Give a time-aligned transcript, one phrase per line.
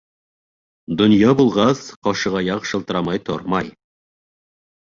[1.01, 3.73] Донъя булғас, ҡашығаяҡ шылтырамай тормай.